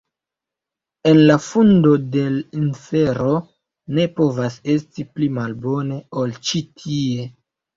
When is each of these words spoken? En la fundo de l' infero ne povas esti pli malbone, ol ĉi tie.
En 1.09 1.19
la 1.31 1.33
fundo 1.47 1.91
de 2.15 2.23
l' 2.37 2.41
infero 2.61 3.35
ne 3.99 4.07
povas 4.21 4.59
esti 4.77 5.07
pli 5.13 5.31
malbone, 5.37 5.99
ol 6.25 6.35
ĉi 6.49 6.65
tie. 6.83 7.31